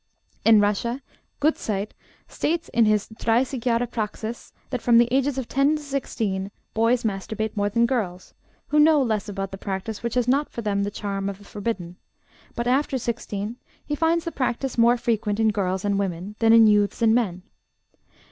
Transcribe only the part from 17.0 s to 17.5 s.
and men.